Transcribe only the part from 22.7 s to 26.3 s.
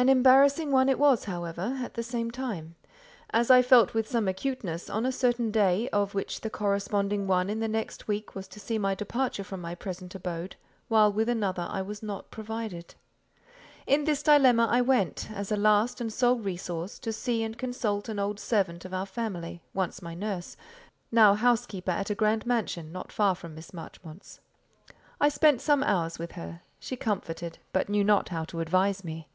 not far from Miss Marchmont's. I spent some hours with